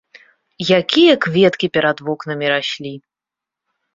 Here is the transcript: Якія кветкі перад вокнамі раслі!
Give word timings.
Якія 0.79 1.13
кветкі 1.25 1.67
перад 1.77 1.97
вокнамі 2.07 2.45
раслі! 2.53 2.93